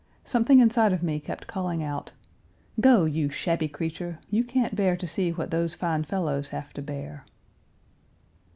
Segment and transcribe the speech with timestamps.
[0.25, 2.13] Something inside of me kept calling out,
[2.79, 6.81] "Go, you shabby creature; you can't bear to see what those fine fellows have to
[6.81, 7.23] bear."